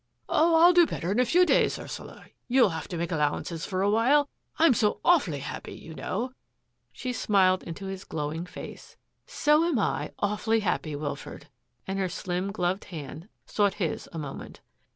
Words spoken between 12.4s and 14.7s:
gloved hand sought his a moment.